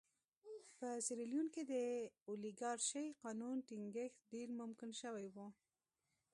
په 0.77 0.87
سیریلیون 1.05 1.47
کې 1.53 1.63
د 1.71 1.73
اولیګارشۍ 2.29 3.07
قانون 3.23 3.55
ټینګښت 3.67 4.17
ډېر 4.33 4.47
ممکن 4.59 4.89
شوی 5.01 5.27
و. 5.35 5.37